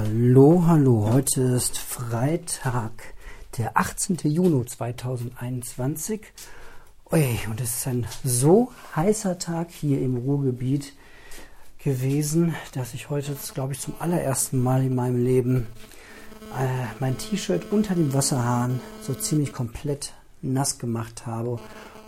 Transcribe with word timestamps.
Hallo, 0.00 0.62
hallo. 0.64 1.10
Heute 1.12 1.42
ist 1.42 1.76
Freitag, 1.76 2.92
der 3.56 3.76
18. 3.76 4.18
Juni 4.22 4.64
2021. 4.64 6.20
Ui, 7.10 7.38
und 7.50 7.60
es 7.60 7.78
ist 7.78 7.88
ein 7.88 8.06
so 8.22 8.70
heißer 8.94 9.40
Tag 9.40 9.72
hier 9.72 10.00
im 10.00 10.16
Ruhrgebiet 10.16 10.92
gewesen, 11.82 12.54
dass 12.74 12.94
ich 12.94 13.10
heute, 13.10 13.36
glaube 13.54 13.72
ich, 13.72 13.80
zum 13.80 13.94
allerersten 13.98 14.62
Mal 14.62 14.84
in 14.84 14.94
meinem 14.94 15.24
Leben 15.24 15.66
äh, 16.56 16.86
mein 17.00 17.18
T-Shirt 17.18 17.72
unter 17.72 17.96
dem 17.96 18.14
Wasserhahn 18.14 18.80
so 19.02 19.14
ziemlich 19.14 19.52
komplett 19.52 20.12
nass 20.42 20.78
gemacht 20.78 21.26
habe, 21.26 21.58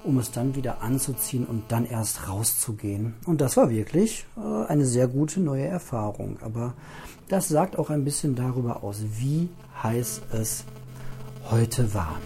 um 0.05 0.19
es 0.19 0.31
dann 0.31 0.55
wieder 0.55 0.83
anzuziehen 0.83 1.45
und 1.45 1.65
dann 1.69 1.87
erst 1.87 2.29
rauszugehen. 2.29 3.15
Und 3.27 3.41
das 3.41 3.57
war 3.57 3.71
wirklich 3.71 4.27
äh, 4.37 4.67
eine 4.67 4.87
sehr 4.87 5.09
gute 5.09 5.41
neue 5.41 5.67
Erfahrung. 5.67 6.39
Aber 6.43 6.75
das 7.29 7.49
sagt 7.49 7.79
auch 7.79 7.91
ein 7.91 8.05
bisschen 8.05 8.35
darüber 8.35 8.83
aus, 8.83 9.03
wie 9.19 9.49
heiß 9.83 10.23
es 10.33 10.65
heute 11.51 11.95
war. 11.95 12.17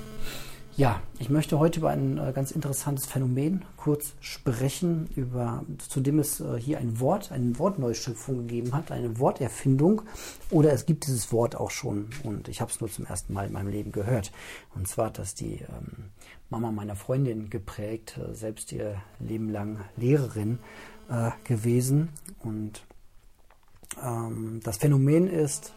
Ja, 0.77 1.01
ich 1.21 1.31
möchte 1.31 1.61
heute 1.61 1.79
über 1.79 1.91
ein 1.91 2.19
äh, 2.19 2.33
ganz 2.35 2.51
interessantes 2.51 3.07
Phänomen 3.07 3.65
kurz 3.77 4.15
sprechen, 4.19 5.09
über, 5.15 5.63
zu 5.89 6.01
dem 6.01 6.19
es 6.19 6.41
äh, 6.41 6.59
hier 6.59 6.79
ein 6.79 6.99
Wort, 6.99 7.31
eine 7.31 7.57
Wortneuschöpfung 7.61 8.39
gegeben 8.49 8.75
hat, 8.75 8.91
eine 8.91 9.21
Worterfindung. 9.21 10.03
Oder 10.51 10.73
es 10.73 10.85
gibt 10.85 11.07
dieses 11.07 11.31
Wort 11.31 11.55
auch 11.55 11.71
schon 11.71 12.09
und 12.25 12.49
ich 12.49 12.61
habe 12.61 12.73
es 12.73 12.81
nur 12.81 12.91
zum 12.91 13.07
ersten 13.07 13.35
Mal 13.35 13.47
in 13.47 13.53
meinem 13.53 13.69
Leben 13.69 13.93
gehört. 13.93 14.33
Und 14.75 14.89
zwar 14.89 15.07
hat 15.07 15.19
das 15.21 15.37
die 15.37 15.61
ähm, 15.61 15.94
Mama 16.55 16.71
meiner 16.71 16.95
Freundin 16.95 17.51
geprägt, 17.51 18.17
äh, 18.17 18.33
selbst 18.33 18.71
ihr 18.71 19.03
Leben 19.19 19.51
lang 19.51 19.81
Lehrerin 19.97 20.61
äh, 21.11 21.31
gewesen. 21.43 22.11
Und 22.45 22.85
ähm, 24.01 24.61
das 24.63 24.77
Phänomen 24.77 25.27
ist, 25.29 25.75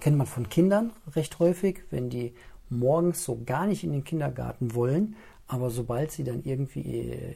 kennt 0.00 0.16
man 0.16 0.26
von 0.26 0.48
Kindern 0.48 0.92
recht 1.14 1.38
häufig, 1.38 1.84
wenn 1.90 2.10
die 2.10 2.34
morgens 2.70 3.24
so 3.24 3.40
gar 3.44 3.66
nicht 3.66 3.84
in 3.84 3.92
den 3.92 4.04
Kindergarten 4.04 4.74
wollen, 4.74 5.16
aber 5.46 5.70
sobald 5.70 6.12
sie 6.12 6.22
dann 6.22 6.42
irgendwie 6.44 6.80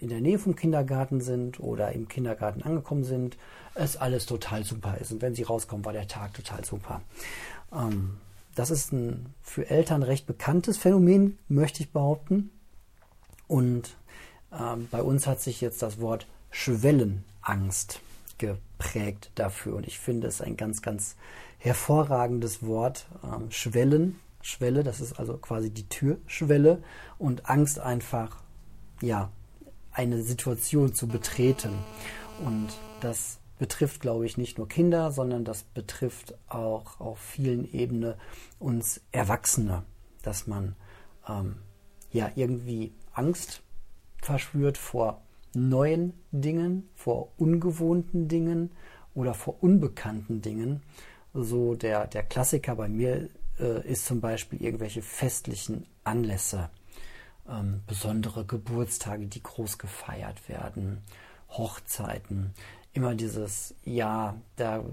in 0.01 0.09
der 0.09 0.21
Nähe 0.21 0.39
vom 0.39 0.55
Kindergarten 0.55 1.21
sind 1.21 1.59
oder 1.59 1.93
im 1.93 2.06
Kindergarten 2.06 2.62
angekommen 2.62 3.05
sind, 3.05 3.37
es 3.75 3.97
alles 3.97 4.27
total 4.27 4.65
super 4.65 4.99
ist. 5.01 5.11
Und 5.11 5.23
wenn 5.23 5.34
sie 5.34 5.43
rauskommen, 5.43 5.84
war 5.84 5.93
der 5.93 6.06
Tag 6.06 6.34
total 6.34 6.65
super. 6.65 7.01
Ähm, 7.73 8.19
das 8.55 8.71
ist 8.71 8.93
ein 8.93 9.27
für 9.43 9.69
Eltern 9.69 10.03
recht 10.03 10.27
bekanntes 10.27 10.78
Phänomen, 10.78 11.39
möchte 11.49 11.83
ich 11.83 11.93
behaupten. 11.93 12.51
Und 13.47 13.97
ähm, 14.53 14.89
bei 14.91 15.03
uns 15.03 15.27
hat 15.27 15.41
sich 15.41 15.61
jetzt 15.61 15.83
das 15.83 16.00
Wort 16.00 16.27
Schwellenangst 16.50 18.00
geprägt 18.39 19.31
dafür. 19.34 19.77
Und 19.77 19.87
ich 19.87 19.98
finde 19.98 20.28
es 20.28 20.41
ein 20.41 20.56
ganz, 20.56 20.83
ganz 20.83 21.17
hervorragendes 21.59 22.65
Wort. 22.67 23.06
Ähm, 23.22 23.50
Schwellen 23.50 24.19
Schwelle, 24.45 24.84
das 24.84 25.00
ist 25.00 25.19
also 25.19 25.39
quasi 25.39 25.70
die 25.70 25.89
Türschwelle 25.89 26.83
und 27.19 27.48
Angst 27.48 27.78
einfach, 27.78 28.42
ja, 29.00 29.31
eine 29.91 30.22
Situation 30.22 30.92
zu 30.92 31.09
betreten. 31.09 31.72
Und 32.45 32.69
das 33.00 33.39
betrifft, 33.59 34.03
glaube 34.03 34.27
ich, 34.27 34.37
nicht 34.37 34.59
nur 34.59 34.69
Kinder, 34.69 35.12
sondern 35.12 35.45
das 35.45 35.62
betrifft 35.62 36.34
auch 36.48 37.00
auf 37.00 37.19
vielen 37.19 37.72
Ebenen 37.72 38.15
uns 38.59 39.00
Erwachsene, 39.12 39.84
dass 40.22 40.47
man 40.47 40.77
ähm, 41.27 41.56
ja 42.11 42.31
irgendwie 42.34 42.92
Angst 43.15 43.62
verspürt 44.20 44.79
vor 44.79 45.23
neuen 45.55 46.15
Dingen, 46.33 46.89
vor 46.95 47.33
ungewohnten 47.37 48.29
Dingen 48.29 48.73
oder 49.15 49.34
vor 49.34 49.62
unbekannten 49.62 50.43
Dingen. 50.43 50.83
So 51.33 51.75
der, 51.75 52.06
der 52.06 52.23
Klassiker 52.23 52.75
bei 52.77 52.89
mir 52.89 53.29
äh, 53.59 53.87
ist 53.87 54.06
zum 54.06 54.21
Beispiel 54.21 54.62
irgendwelche 54.62 55.03
festlichen 55.03 55.87
Anlässe, 56.03 56.71
ähm, 57.48 57.83
besondere 57.87 58.44
Geburtstage, 58.44 59.27
die 59.27 59.43
groß 59.43 59.78
gefeiert 59.78 60.49
werden, 60.49 61.03
Hochzeiten, 61.50 62.55
immer 62.94 63.17
dieses, 63.17 63.75
ja, 63.84 64.37
da 64.56 64.84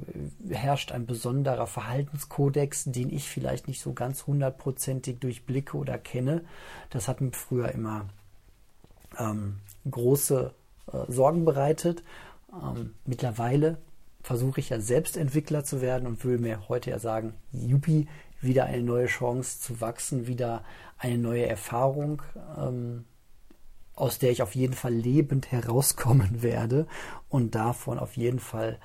herrscht 0.49 0.91
ein 0.91 1.05
besonderer 1.05 1.67
Verhaltenskodex, 1.67 2.85
den 2.85 3.11
ich 3.11 3.29
vielleicht 3.29 3.67
nicht 3.67 3.79
so 3.79 3.93
ganz 3.93 4.25
hundertprozentig 4.25 5.19
durchblicke 5.19 5.77
oder 5.77 5.99
kenne. 5.99 6.43
Das 6.89 7.07
hat 7.07 7.21
mir 7.21 7.31
früher 7.31 7.69
immer 7.69 8.09
ähm, 9.21 9.57
große 9.89 10.53
äh, 10.91 11.11
Sorgen 11.11 11.45
bereitet. 11.45 12.03
Ähm, 12.51 12.93
mittlerweile 13.05 13.77
versuche 14.23 14.59
ich 14.59 14.69
ja 14.69 14.79
selbst 14.79 15.17
Entwickler 15.17 15.63
zu 15.63 15.81
werden 15.81 16.07
und 16.07 16.23
will 16.25 16.37
mir 16.37 16.69
heute 16.69 16.91
ja 16.91 16.99
sagen, 16.99 17.33
Juppie, 17.51 18.07
wieder 18.41 18.65
eine 18.65 18.83
neue 18.83 19.07
Chance 19.07 19.59
zu 19.59 19.81
wachsen, 19.81 20.27
wieder 20.27 20.63
eine 20.97 21.17
neue 21.17 21.45
Erfahrung, 21.45 22.21
ähm, 22.57 23.05
aus 23.95 24.19
der 24.19 24.31
ich 24.31 24.41
auf 24.41 24.55
jeden 24.55 24.73
Fall 24.73 24.93
lebend 24.93 25.51
herauskommen 25.51 26.41
werde 26.41 26.87
und 27.29 27.55
davon 27.55 27.99
auf 27.99 28.17
jeden 28.17 28.39
Fall, 28.39 28.79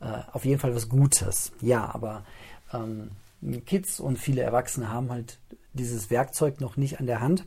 äh, 0.00 0.20
auf 0.32 0.44
jeden 0.44 0.60
Fall 0.60 0.74
was 0.74 0.88
Gutes. 0.88 1.52
Ja, 1.60 1.94
aber 1.94 2.24
ähm, 2.72 3.10
Kids 3.66 4.00
und 4.00 4.18
viele 4.18 4.42
Erwachsene 4.42 4.88
haben 4.88 5.10
halt 5.10 5.38
dieses 5.72 6.10
Werkzeug 6.10 6.60
noch 6.60 6.76
nicht 6.76 7.00
an 7.00 7.06
der 7.06 7.20
Hand 7.20 7.44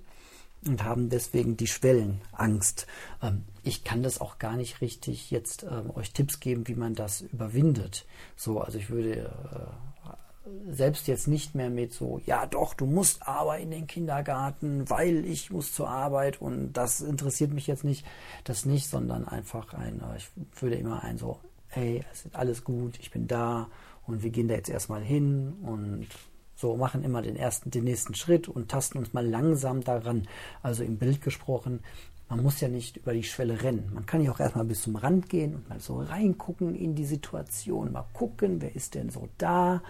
und 0.68 0.84
haben 0.84 1.09
deswegen 1.09 1.58
die 1.58 1.68
Schwellenangst. 1.68 2.88
Ähm, 3.22 3.44
ich 3.64 3.84
kann 3.84 4.03
das 4.03 4.22
auch 4.22 4.40
gar 4.40 4.56
nicht 4.56 4.81
richtig 4.81 5.31
jetzt 5.31 5.64
ähm, 5.64 5.92
euch 5.96 6.12
Tipps 6.12 6.40
geben, 6.40 6.68
wie 6.68 6.76
man 6.76 6.96
das 6.96 7.22
überwindet. 7.22 8.06
So, 8.36 8.59
also 8.59 8.78
ich 8.78 8.90
würde 8.90 9.14
äh, 9.14 10.72
selbst 10.72 11.08
jetzt 11.08 11.28
nicht 11.28 11.56
mehr 11.56 11.70
mit 11.70 11.94
so, 11.94 12.22
ja 12.25 12.46
doch, 12.46 12.74
du 12.74 12.86
musst 12.86 13.28
aber 13.28 13.58
in 13.58 13.72
den 13.72 13.88
Kindergarten, 13.88 14.90
weil 14.90 15.25
ich 15.25 15.52
muss 15.52 15.74
zur 15.74 15.90
Arbeit 15.90 16.42
und 16.42 16.74
das 16.74 17.02
interessiert 17.02 17.52
mich 17.52 17.68
jetzt 17.68 17.84
nicht, 17.84 18.06
das 18.44 18.66
nicht, 18.66 18.88
sondern 18.88 19.28
einfach 19.28 19.74
ein, 19.74 20.02
äh, 20.02 20.18
ich 20.18 20.30
würde 20.62 20.75
immer 20.75 21.04
ein 21.04 21.18
so, 21.18 21.40
hey, 21.68 22.04
es 22.12 22.25
ist 22.25 22.36
alles 22.36 22.64
gut, 22.64 23.00
ich 23.00 23.12
bin 23.12 23.28
da 23.28 23.70
und 24.06 24.24
wir 24.24 24.30
gehen 24.30 24.48
da 24.48 24.56
jetzt 24.56 24.70
erstmal 24.70 25.02
hin 25.02 25.54
und 25.64 26.08
so 26.56 26.76
machen 26.76 27.04
immer 27.04 27.22
den 27.22 27.36
ersten, 27.36 27.72
den 27.72 27.84
nächsten 27.84 28.16
Schritt 28.16 28.48
und 28.48 28.70
tasten 28.70 28.98
uns 28.98 29.14
mal 29.14 29.28
langsam 29.28 29.84
daran. 29.84 30.28
Also 30.64 30.84
im 30.84 30.98
Bild 30.98 31.22
gesprochen, 31.22 31.82
man 32.30 32.42
muss 32.42 32.60
ja 32.62 32.68
nicht 32.68 32.98
über 32.98 33.14
die 33.14 33.24
Schwelle 33.24 33.62
rennen. 33.62 33.92
Man 33.94 34.06
kann 34.06 34.22
ja 34.22 34.32
auch 34.32 34.40
erstmal 34.40 34.66
bis 34.66 34.82
zum 34.82 34.96
Rand 34.96 35.30
gehen 35.30 35.56
und 35.56 35.70
mal 35.70 35.80
so 35.80 36.00
reingucken 36.00 36.76
in 36.76 36.96
die 36.96 37.06
Situation, 37.06 37.92
mal 37.92 38.08
gucken, 38.14 38.62
wer 38.62 38.76
ist 38.76 38.96
denn 38.96 39.10
so 39.10 39.28
da 39.38 39.82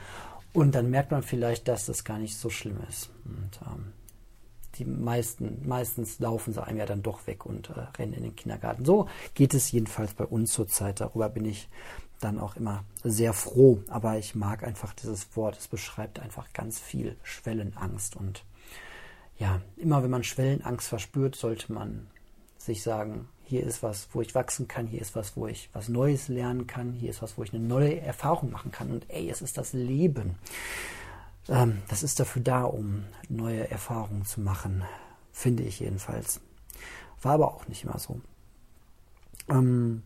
und 0.56 0.74
dann 0.74 0.90
merkt 0.90 1.12
man 1.12 1.22
vielleicht, 1.22 1.68
dass 1.68 1.86
das 1.86 2.06
gar 2.06 2.18
nicht 2.18 2.38
so 2.38 2.50
schlimm 2.50 2.80
ist. 2.90 3.10
Und 3.26 3.60
ähm, 3.68 3.92
die 4.76 4.86
meisten, 4.86 5.68
meistens 5.68 6.20
laufen 6.20 6.54
sie 6.54 6.64
einem 6.64 6.78
ja 6.78 6.86
dann 6.86 7.04
doch 7.04 7.28
weg 7.28 7.46
und 7.46 7.70
äh, 7.72 7.80
rennen 7.98 8.14
in 8.14 8.24
den 8.24 8.36
Kindergarten. 8.38 8.86
So 8.86 9.08
geht 9.34 9.54
es 9.54 9.72
jedenfalls 9.72 10.14
bei 10.14 10.26
uns 10.26 10.54
zurzeit. 10.54 11.02
Darüber 11.02 11.28
bin 11.28 11.44
ich 11.44 11.68
dann 12.20 12.40
auch 12.40 12.56
immer 12.56 12.84
sehr 13.04 13.34
froh. 13.34 13.82
Aber 13.88 14.18
ich 14.18 14.36
mag 14.36 14.64
einfach 14.64 14.94
dieses 14.94 15.36
Wort. 15.36 15.58
Es 15.58 15.68
beschreibt 15.68 16.20
einfach 16.20 16.52
ganz 16.54 16.80
viel 16.80 17.16
Schwellenangst. 17.24 18.16
Und 18.16 18.44
ja, 19.38 19.62
immer 19.78 20.04
wenn 20.04 20.10
man 20.12 20.24
Schwellenangst 20.24 20.88
verspürt, 20.88 21.36
sollte 21.36 21.74
man 21.74 22.08
sich 22.58 22.82
sagen, 22.82 23.28
hier 23.44 23.64
ist 23.64 23.84
was, 23.84 24.08
wo 24.14 24.22
ich 24.22 24.34
wachsen 24.34 24.68
kann, 24.68 24.88
hier 24.88 25.02
ist 25.02 25.16
was, 25.16 25.38
wo 25.38 25.48
ich 25.48 25.70
was 25.74 25.88
Neues 25.88 26.28
lernen 26.28 26.66
kann, 26.66 26.94
hier 26.94 27.12
ist 27.12 27.22
was, 27.22 27.38
wo 27.38 27.44
ich 27.44 27.54
eine 27.54 27.64
neue 27.64 28.00
Erfahrung 28.00 28.52
machen 28.52 28.72
kann. 28.72 28.92
Und 28.92 29.06
ey, 29.10 29.30
es 29.30 29.42
ist 29.42 29.58
das 29.58 29.74
Leben. 29.74 30.36
Ähm, 31.48 31.84
das 31.88 32.02
ist 32.02 32.20
dafür 32.20 32.42
da, 32.42 32.64
um 32.64 33.06
neue 33.30 33.70
Erfahrungen 33.70 34.26
zu 34.26 34.42
machen, 34.42 34.84
finde 35.32 35.64
ich 35.64 35.80
jedenfalls. 35.80 36.42
War 37.22 37.34
aber 37.34 37.54
auch 37.54 37.68
nicht 37.68 37.84
immer 37.84 38.00
so. 38.00 38.20
Ähm, 39.50 40.02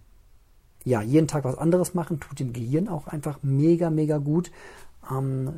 ja, 0.83 1.01
jeden 1.01 1.27
Tag 1.27 1.43
was 1.43 1.57
anderes 1.57 1.93
machen, 1.93 2.19
tut 2.19 2.39
dem 2.39 2.53
Gehirn 2.53 2.87
auch 2.87 3.07
einfach 3.07 3.39
mega, 3.41 3.89
mega 3.89 4.17
gut. 4.17 4.51
Ähm, 5.11 5.51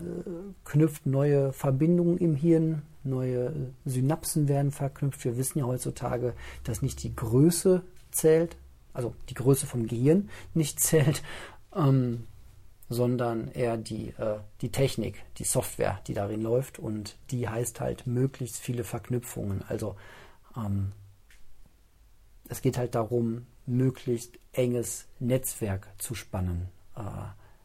knüpft 0.63 1.05
neue 1.05 1.51
Verbindungen 1.51 2.17
im 2.17 2.35
Hirn, 2.35 2.83
neue 3.03 3.73
Synapsen 3.85 4.47
werden 4.47 4.71
verknüpft. 4.71 5.23
Wir 5.25 5.37
wissen 5.37 5.59
ja 5.59 5.65
heutzutage, 5.65 6.33
dass 6.63 6.81
nicht 6.81 7.03
die 7.03 7.15
Größe 7.15 7.83
zählt, 8.11 8.55
also 8.93 9.13
die 9.29 9.33
Größe 9.33 9.65
vom 9.65 9.87
Gehirn 9.87 10.29
nicht 10.53 10.79
zählt, 10.81 11.21
ähm, 11.75 12.25
sondern 12.89 13.47
eher 13.49 13.77
die, 13.77 14.09
äh, 14.17 14.39
die 14.61 14.71
Technik, 14.71 15.23
die 15.37 15.45
Software, 15.45 15.99
die 16.07 16.13
darin 16.13 16.41
läuft. 16.41 16.77
Und 16.77 17.17
die 17.31 17.47
heißt 17.47 17.79
halt 17.79 18.05
möglichst 18.05 18.57
viele 18.57 18.83
Verknüpfungen. 18.83 19.63
Also 19.67 19.95
ähm, 20.57 20.91
es 22.49 22.61
geht 22.61 22.77
halt 22.77 22.95
darum, 22.95 23.45
möglichst 23.65 24.39
enges 24.53 25.07
Netzwerk 25.19 25.87
zu 25.97 26.15
spannen. 26.15 26.67
Äh, 26.95 27.01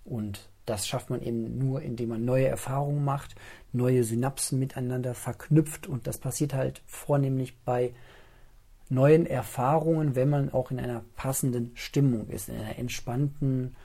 und 0.05 0.49
das 0.67 0.87
schafft 0.87 1.11
man 1.11 1.23
eben 1.23 1.59
nur, 1.59 1.83
indem 1.83 2.11
man 2.11 2.25
neue 2.25 2.49
Erfahrungen 2.49 3.05
macht, 3.05 3.37
neue 3.73 4.05
Synapsen 4.05 4.59
miteinander 4.59 5.15
verknüpft. 5.15 5.87
Und 5.87 6.07
das 6.07 6.19
passiert 6.19 6.55
halt 6.55 6.83
vornehmlich 6.87 7.57
bei 7.65 7.93
neuen 8.89 9.27
Erfahrungen, 9.27 10.15
wenn 10.15 10.29
man 10.29 10.53
auch 10.53 10.71
in 10.71 10.81
einer 10.81 11.03
passenden 11.17 11.73
Stimmung 11.75 12.29
ist, 12.29 12.49
in 12.49 12.57
einer 12.57 12.79
entspannten, 12.79 13.77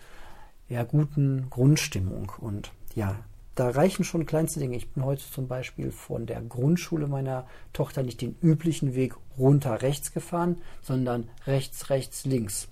ja, 0.70 0.84
guten 0.84 1.50
Grundstimmung. 1.50 2.32
Und 2.40 2.72
ja, 2.96 3.20
da 3.56 3.70
reichen 3.70 4.04
schon 4.04 4.26
kleinste 4.26 4.60
Dinge. 4.60 4.78
Ich 4.78 4.90
bin 4.92 5.04
heute 5.04 5.24
zum 5.30 5.48
Beispiel 5.48 5.92
von 5.92 6.26
der 6.26 6.42
Grundschule 6.42 7.08
meiner 7.08 7.46
Tochter 7.74 8.02
nicht 8.02 8.22
den 8.22 8.36
üblichen 8.42 8.96
Weg 8.96 9.16
runter 9.38 9.82
rechts 9.82 10.14
gefahren, 10.14 10.58
sondern 10.82 11.30
rechts, 11.46 11.90
rechts, 11.90 12.26
links 12.26 12.68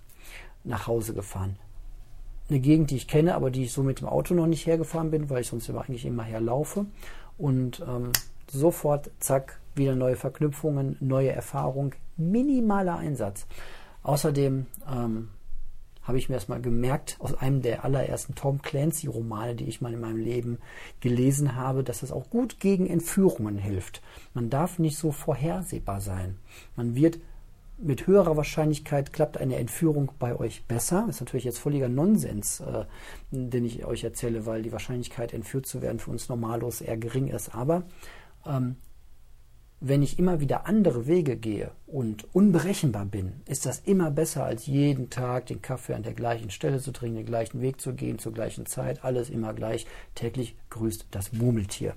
nach 0.64 0.88
Hause 0.88 1.14
gefahren. 1.14 1.58
Eine 2.50 2.60
Gegend, 2.60 2.92
die 2.92 2.96
ich 2.96 3.08
kenne, 3.08 3.36
aber 3.36 3.52
die 3.52 3.64
ich 3.64 3.72
so 3.72 3.84
mit 3.84 4.02
dem 4.02 4.08
Auto 4.08 4.34
noch 4.34 4.48
nicht 4.48 4.66
hergefahren 4.66 5.12
bin, 5.12 5.30
weil 5.30 5.42
ich 5.42 5.48
sonst 5.48 5.70
immer 5.70 5.82
eigentlich 5.82 6.06
immer 6.06 6.24
herlaufe. 6.24 6.86
Und 7.38 7.82
ähm, 7.88 8.12
sofort, 8.50 9.12
zack, 9.20 9.60
wieder 9.76 9.96
neue 9.96 10.16
Verknüpfungen, 10.16 10.98
neue 11.00 11.32
Erfahrung, 11.32 11.94
minimaler 12.18 12.98
Einsatz. 12.98 13.46
Außerdem 14.04 14.66
ähm, 14.92 15.30
habe 16.10 16.18
ich 16.18 16.28
mir 16.28 16.36
erstmal 16.36 16.60
gemerkt, 16.60 17.18
aus 17.20 17.36
einem 17.36 17.62
der 17.62 17.86
allerersten 17.86 18.34
Tom 18.34 18.64
Clancy-Romane, 18.64 19.54
die 19.54 19.66
ich 19.66 19.80
mal 19.80 19.94
in 19.94 20.02
meinem 20.02 20.18
Leben 20.18 20.58
gelesen 21.02 21.56
habe, 21.56 21.84
dass 21.84 22.02
es 22.02 22.12
auch 22.12 22.32
gut 22.32 22.60
gegen 22.60 22.88
Entführungen 22.88 23.60
hilft. 23.60 24.02
Man 24.34 24.50
darf 24.50 24.80
nicht 24.80 24.98
so 24.98 25.12
vorhersehbar 25.12 26.02
sein. 26.02 26.38
Man 26.76 26.96
wird 26.96 27.20
mit 27.78 28.08
höherer 28.08 28.36
Wahrscheinlichkeit 28.36 29.14
klappt 29.14 29.38
eine 29.38 29.58
Entführung 29.58 30.12
bei 30.18 30.36
euch 30.36 30.66
besser. 30.66 31.04
Das 31.06 31.18
ist 31.18 31.22
natürlich 31.22 31.46
jetzt 31.46 31.60
völliger 31.60 31.90
Nonsens, 31.90 32.60
äh, 32.62 32.86
den 33.30 33.64
ich 33.64 33.86
euch 33.86 34.04
erzähle, 34.04 34.48
weil 34.48 34.64
die 34.64 34.72
Wahrscheinlichkeit, 34.72 35.32
entführt 35.32 35.68
zu 35.68 35.84
werden, 35.84 36.00
für 36.00 36.10
uns 36.10 36.28
normallos 36.28 36.82
eher 36.82 36.98
gering 36.98 37.28
ist. 37.28 37.54
Aber 37.54 37.84
ähm, 38.48 38.78
wenn 39.82 40.02
ich 40.02 40.20
immer 40.20 40.42
wieder 40.42 40.68
andere 40.68 41.08
Wege 41.08 41.38
gehe 41.38 41.72
und 41.88 42.28
unberechenbar 42.34 43.06
bin, 43.06 43.42
ist 43.46 43.66
das 43.66 43.80
immer 43.80 44.12
besser, 44.12 44.44
als 44.44 44.66
jeden 44.66 45.10
Tag 45.10 45.46
den 45.46 45.62
Kaffee 45.62 45.94
an 45.94 46.04
der 46.04 46.14
gleichen 46.14 46.50
Stelle 46.50 46.80
zu 46.80 46.92
trinken, 46.92 47.18
den 47.18 47.26
gleichen 47.26 47.62
Weg 47.62 47.80
zu 47.80 47.94
gehen, 47.94 48.20
zur 48.20 48.34
gleichen 48.34 48.66
Zeit, 48.66 49.06
alles 49.06 49.30
immer 49.30 49.54
gleich. 49.54 49.86
Täglich 50.16 50.56
grüßt 50.70 51.08
das 51.12 51.32
Murmeltier. 51.32 51.94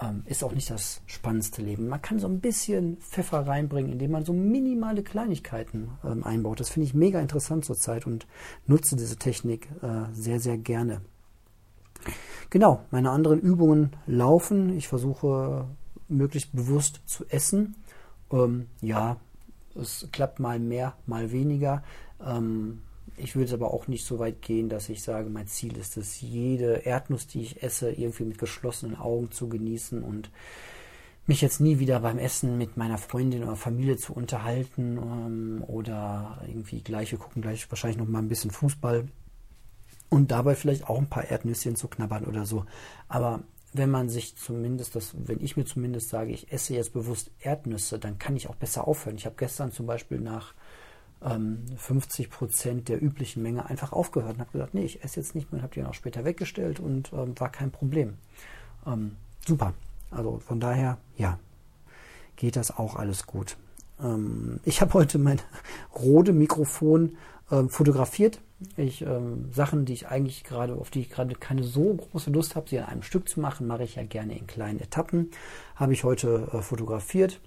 Ähm, 0.00 0.22
ist 0.26 0.44
auch 0.44 0.52
nicht 0.52 0.70
das 0.70 1.00
spannendste 1.06 1.62
Leben. 1.62 1.88
Man 1.88 2.02
kann 2.02 2.20
so 2.20 2.28
ein 2.28 2.40
bisschen 2.40 2.98
Pfeffer 2.98 3.46
reinbringen, 3.46 3.92
indem 3.92 4.12
man 4.12 4.24
so 4.24 4.32
minimale 4.32 5.02
Kleinigkeiten 5.02 5.90
ähm, 6.04 6.22
einbaut. 6.22 6.60
Das 6.60 6.68
finde 6.68 6.86
ich 6.86 6.94
mega 6.94 7.18
interessant 7.18 7.64
zurzeit 7.64 8.06
und 8.06 8.26
nutze 8.66 8.94
diese 8.94 9.16
Technik 9.16 9.68
äh, 9.82 10.12
sehr, 10.12 10.38
sehr 10.38 10.58
gerne. 10.58 11.00
Genau, 12.50 12.82
meine 12.90 13.10
anderen 13.10 13.40
Übungen 13.40 13.96
laufen. 14.06 14.76
Ich 14.76 14.86
versuche 14.86 15.66
möglichst 16.08 16.54
bewusst 16.54 17.00
zu 17.06 17.24
essen. 17.26 17.76
Ähm, 18.32 18.66
ja, 18.80 19.18
es 19.74 20.08
klappt 20.12 20.40
mal 20.40 20.58
mehr, 20.58 20.96
mal 21.06 21.32
weniger. 21.32 21.82
Ähm, 22.24 22.82
ich 23.16 23.34
würde 23.34 23.46
es 23.46 23.54
aber 23.54 23.72
auch 23.72 23.88
nicht 23.88 24.04
so 24.04 24.18
weit 24.18 24.42
gehen, 24.42 24.68
dass 24.68 24.88
ich 24.88 25.02
sage, 25.02 25.30
mein 25.30 25.46
Ziel 25.46 25.76
ist 25.76 25.96
es, 25.96 26.20
jede 26.20 26.84
Erdnuss, 26.84 27.26
die 27.26 27.42
ich 27.42 27.62
esse, 27.62 27.90
irgendwie 27.90 28.24
mit 28.24 28.38
geschlossenen 28.38 28.96
Augen 28.96 29.30
zu 29.30 29.48
genießen 29.48 30.02
und 30.02 30.30
mich 31.26 31.40
jetzt 31.40 31.60
nie 31.60 31.78
wieder 31.78 32.00
beim 32.00 32.18
Essen 32.18 32.56
mit 32.58 32.76
meiner 32.76 32.98
Freundin 32.98 33.42
oder 33.42 33.56
Familie 33.56 33.96
zu 33.96 34.12
unterhalten 34.12 34.98
ähm, 34.98 35.64
oder 35.66 36.42
irgendwie 36.46 36.82
gleich, 36.82 37.10
wir 37.10 37.18
gucken 37.18 37.42
gleich 37.42 37.70
wahrscheinlich 37.70 37.98
noch 37.98 38.06
mal 38.06 38.20
ein 38.20 38.28
bisschen 38.28 38.50
Fußball 38.50 39.08
und 40.08 40.30
dabei 40.30 40.54
vielleicht 40.54 40.88
auch 40.88 40.98
ein 40.98 41.08
paar 41.08 41.24
Erdnüsschen 41.24 41.74
zu 41.74 41.88
knabbern 41.88 42.26
oder 42.26 42.46
so. 42.46 42.64
Aber 43.08 43.42
wenn 43.72 43.90
man 43.90 44.08
sich 44.08 44.36
zumindest, 44.36 44.96
das, 44.96 45.14
wenn 45.16 45.40
ich 45.42 45.56
mir 45.56 45.64
zumindest 45.64 46.08
sage, 46.08 46.32
ich 46.32 46.52
esse 46.52 46.74
jetzt 46.74 46.92
bewusst 46.92 47.30
Erdnüsse, 47.40 47.98
dann 47.98 48.18
kann 48.18 48.36
ich 48.36 48.48
auch 48.48 48.54
besser 48.54 48.86
aufhören. 48.86 49.16
Ich 49.16 49.26
habe 49.26 49.36
gestern 49.36 49.72
zum 49.72 49.86
Beispiel 49.86 50.20
nach 50.20 50.54
ähm, 51.22 51.64
50 51.76 52.30
Prozent 52.30 52.88
der 52.88 53.02
üblichen 53.02 53.42
Menge 53.42 53.66
einfach 53.66 53.92
aufgehört 53.92 54.34
und 54.34 54.40
habe 54.40 54.52
gesagt, 54.52 54.74
nee, 54.74 54.84
ich 54.84 55.02
esse 55.04 55.20
jetzt 55.20 55.34
nicht 55.34 55.52
mehr 55.52 55.58
und 55.58 55.62
habe 55.62 55.74
die 55.74 55.80
dann 55.80 55.90
auch 55.90 55.94
später 55.94 56.24
weggestellt 56.24 56.80
und 56.80 57.12
ähm, 57.12 57.38
war 57.38 57.50
kein 57.50 57.70
Problem. 57.70 58.18
Ähm, 58.86 59.16
super. 59.46 59.74
Also 60.10 60.38
von 60.38 60.60
daher, 60.60 60.98
ja, 61.16 61.38
geht 62.36 62.56
das 62.56 62.76
auch 62.76 62.96
alles 62.96 63.26
gut. 63.26 63.56
Ähm, 64.02 64.60
ich 64.64 64.80
habe 64.80 64.94
heute 64.94 65.18
mein 65.18 65.40
Rode 65.94 66.32
Mikrofon 66.32 67.16
ähm, 67.50 67.68
fotografiert 67.68 68.40
ich 68.76 69.02
ähm, 69.02 69.50
Sachen, 69.52 69.84
die 69.84 69.92
ich 69.92 70.08
eigentlich 70.08 70.44
gerade, 70.44 70.74
auf 70.74 70.90
die 70.90 71.00
ich 71.00 71.10
gerade 71.10 71.34
keine 71.34 71.62
so 71.62 71.94
große 71.94 72.30
Lust 72.30 72.56
habe, 72.56 72.68
sie 72.68 72.78
an 72.78 72.86
einem 72.86 73.02
Stück 73.02 73.28
zu 73.28 73.40
machen, 73.40 73.66
mache 73.66 73.84
ich 73.84 73.96
ja 73.96 74.04
gerne 74.04 74.36
in 74.36 74.46
kleinen 74.46 74.80
Etappen. 74.80 75.30
Habe 75.74 75.92
ich 75.92 76.04
heute 76.04 76.48
äh, 76.52 76.62
fotografiert. 76.62 77.40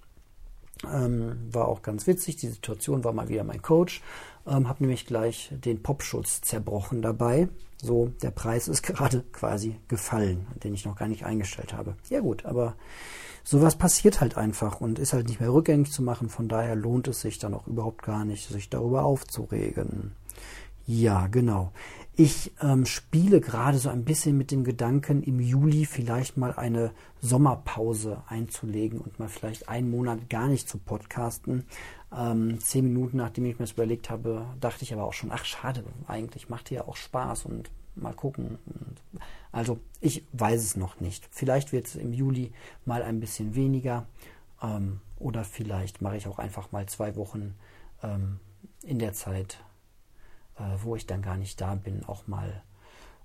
Ähm, 0.90 1.50
war 1.52 1.68
auch 1.68 1.82
ganz 1.82 2.06
witzig. 2.06 2.38
Die 2.38 2.48
Situation 2.48 3.04
war 3.04 3.12
mal 3.12 3.28
wieder 3.28 3.44
mein 3.44 3.62
Coach. 3.62 4.02
Ähm, 4.50 4.68
habe 4.68 4.84
nämlich 4.84 5.06
gleich 5.06 5.52
den 5.52 5.84
Popschutz 5.84 6.42
zerbrochen 6.42 7.02
dabei. 7.02 7.48
So, 7.82 8.12
der 8.22 8.32
Preis 8.32 8.68
ist 8.68 8.82
gerade 8.84 9.24
quasi 9.32 9.76
gefallen, 9.88 10.48
den 10.64 10.74
ich 10.74 10.86
noch 10.86 10.96
gar 10.96 11.08
nicht 11.08 11.26
eingestellt 11.26 11.74
habe. 11.74 11.96
Ja 12.10 12.20
gut, 12.20 12.46
aber 12.46 12.76
sowas 13.44 13.78
passiert 13.78 14.22
halt 14.22 14.38
einfach 14.38 14.82
und 14.82 15.00
ist 15.00 15.14
halt 15.14 15.28
nicht 15.28 15.40
mehr 15.40 15.54
rückgängig 15.54 15.92
zu 15.92 16.02
machen. 16.02 16.30
Von 16.30 16.48
daher 16.50 16.76
lohnt 16.76 17.08
es 17.08 17.22
sich 17.22 17.38
dann 17.38 17.54
auch 17.54 17.68
überhaupt 17.68 18.04
gar 18.04 18.26
nicht, 18.26 18.50
sich 18.50 18.70
darüber 18.70 19.04
aufzuregen. 19.04 20.14
Ja, 20.86 21.28
genau. 21.28 21.72
Ich 22.22 22.52
ähm, 22.62 22.86
spiele 22.86 23.40
gerade 23.40 23.78
so 23.78 23.88
ein 23.88 24.04
bisschen 24.04 24.38
mit 24.38 24.52
dem 24.52 24.66
Gedanken, 24.66 25.24
im 25.24 25.40
Juli 25.40 25.86
vielleicht 25.86 26.36
mal 26.36 26.52
eine 26.52 26.92
Sommerpause 27.22 28.24
einzulegen 28.28 29.00
und 29.00 29.20
mal 29.20 29.30
vielleicht 29.30 29.70
einen 29.70 29.90
Monat 29.90 30.30
gar 30.30 30.50
nicht 30.50 30.68
zu 30.68 30.80
podcasten. 30.80 31.64
Ähm, 32.14 32.60
zehn 32.60 32.84
Minuten 32.84 33.16
nachdem 33.16 33.46
ich 33.46 33.58
mir 33.58 33.64
das 33.64 33.72
überlegt 33.72 34.10
habe, 34.10 34.46
dachte 34.60 34.84
ich 34.84 34.92
aber 34.92 35.06
auch 35.06 35.14
schon, 35.14 35.32
ach 35.32 35.46
schade, 35.46 35.86
eigentlich 36.08 36.50
macht 36.50 36.70
ja 36.72 36.86
auch 36.90 36.98
Spaß 36.98 37.46
und 37.46 37.72
mal 37.96 38.14
gucken. 38.14 38.58
Also 39.54 39.80
ich 40.02 40.26
weiß 40.34 40.62
es 40.62 40.76
noch 40.76 41.00
nicht. 41.00 41.26
Vielleicht 41.32 41.72
wird 41.72 41.88
es 41.88 41.96
im 41.96 42.12
Juli 42.12 42.52
mal 42.84 43.02
ein 43.02 43.22
bisschen 43.22 43.56
weniger 43.56 44.08
ähm, 44.62 45.00
oder 45.20 45.46
vielleicht 45.46 46.02
mache 46.02 46.18
ich 46.18 46.28
auch 46.28 46.40
einfach 46.40 46.74
mal 46.74 46.86
zwei 46.88 47.16
Wochen 47.16 47.56
ähm, 48.04 48.42
in 48.84 49.00
der 49.00 49.14
Zeit 49.14 49.60
wo 50.82 50.96
ich 50.96 51.06
dann 51.06 51.22
gar 51.22 51.38
nicht 51.38 51.60
da 51.62 51.76
bin, 51.76 52.04
auch 52.06 52.28
mal 52.28 52.64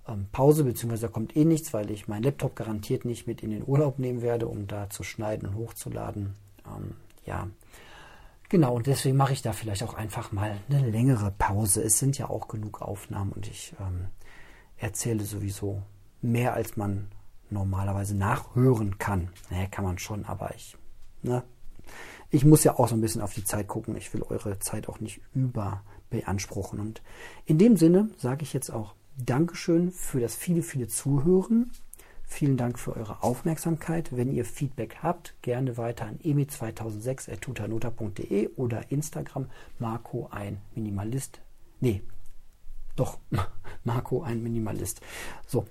ähm, 0.07 0.27
Pause, 0.31 0.63
beziehungsweise 0.63 1.07
da 1.07 1.11
kommt 1.11 1.35
eh 1.35 1.45
nichts, 1.45 1.73
weil 1.73 1.89
ich 1.91 2.07
meinen 2.07 2.23
Laptop 2.23 2.55
garantiert 2.55 3.05
nicht 3.05 3.27
mit 3.27 3.41
in 3.41 3.51
den 3.51 3.67
Urlaub 3.67 3.99
nehmen 3.99 4.21
werde, 4.21 4.47
um 4.47 4.67
da 4.67 4.89
zu 4.89 5.03
schneiden 5.03 5.49
und 5.49 5.55
hochzuladen. 5.55 6.35
Ähm, 6.65 6.95
ja, 7.25 7.47
genau, 8.49 8.75
und 8.75 8.87
deswegen 8.87 9.17
mache 9.17 9.33
ich 9.33 9.41
da 9.41 9.53
vielleicht 9.53 9.83
auch 9.83 9.95
einfach 9.95 10.31
mal 10.31 10.57
eine 10.69 10.89
längere 10.89 11.31
Pause. 11.31 11.83
Es 11.83 11.99
sind 11.99 12.17
ja 12.17 12.29
auch 12.29 12.47
genug 12.47 12.81
Aufnahmen 12.81 13.31
und 13.31 13.47
ich 13.47 13.75
ähm, 13.79 14.07
erzähle 14.77 15.23
sowieso 15.23 15.81
mehr, 16.21 16.53
als 16.53 16.77
man 16.77 17.07
normalerweise 17.49 18.15
nachhören 18.15 18.97
kann. 18.97 19.29
Naja, 19.49 19.67
kann 19.67 19.85
man 19.85 19.97
schon, 19.97 20.25
aber 20.25 20.53
ich, 20.55 20.77
ne, 21.21 21.43
ich 22.31 22.43
muss 22.43 22.63
ja 22.63 22.77
auch 22.77 22.87
so 22.87 22.95
ein 22.95 23.01
bisschen 23.01 23.21
auf 23.21 23.33
die 23.33 23.43
Zeit 23.43 23.67
gucken. 23.67 23.95
Ich 23.95 24.13
will 24.13 24.23
eure 24.23 24.59
Zeit 24.59 24.89
auch 24.89 24.99
nicht 24.99 25.21
über 25.33 25.83
beanspruchen. 26.09 26.79
Und 26.79 27.01
in 27.45 27.57
dem 27.57 27.77
Sinne 27.77 28.09
sage 28.17 28.43
ich 28.43 28.53
jetzt 28.53 28.69
auch 28.69 28.93
Dankeschön 29.17 29.91
für 29.91 30.19
das 30.19 30.35
viele, 30.35 30.61
viele 30.61 30.87
Zuhören. 30.87 31.71
Vielen 32.27 32.57
Dank 32.57 32.79
für 32.79 32.95
eure 32.95 33.21
Aufmerksamkeit. 33.23 34.15
Wenn 34.15 34.31
ihr 34.33 34.45
Feedback 34.45 34.97
habt, 35.03 35.35
gerne 35.41 35.77
weiter 35.77 36.05
an 36.05 36.17
emi2006.tutanota.de 36.19 38.49
oder 38.55 38.91
Instagram 38.91 39.49
Marco 39.79 40.27
ein 40.31 40.61
Minimalist. 40.73 41.41
Nee, 41.79 42.01
doch, 42.95 43.19
Marco 43.83 44.23
ein 44.23 44.41
Minimalist. 44.41 45.01
So, 45.45 45.65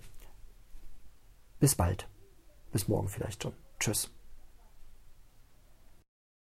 bis 1.59 1.75
bald. 1.75 2.09
Bis 2.73 2.87
morgen 2.89 3.09
vielleicht 3.09 3.43
schon. 3.43 3.55
Tschüss. 3.79 4.11